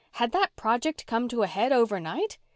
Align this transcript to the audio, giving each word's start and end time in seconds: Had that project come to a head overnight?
Had 0.13 0.31
that 0.31 0.55
project 0.55 1.05
come 1.05 1.27
to 1.29 1.43
a 1.43 1.45
head 1.47 1.71
overnight? 1.71 2.39